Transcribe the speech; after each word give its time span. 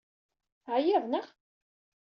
Teɛyiḍ, 0.63 1.03
naɣ? 1.07 1.27